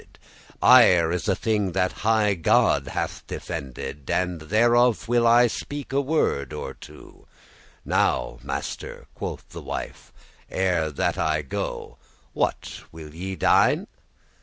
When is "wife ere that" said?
9.61-11.19